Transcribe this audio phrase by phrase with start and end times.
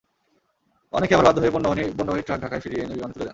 [0.93, 1.53] অনেকে আবার বাধ্য হয়ে
[1.97, 3.29] পণ্যবাহী ট্রাক ঢাকায় ফিরিয়ে এনে বিমানে তুলে দেন।